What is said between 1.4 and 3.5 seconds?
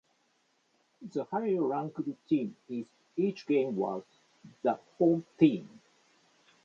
ranked team in each